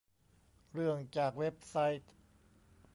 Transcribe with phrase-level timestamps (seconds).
[0.73, 2.11] เรื่องจากเว็บไซต์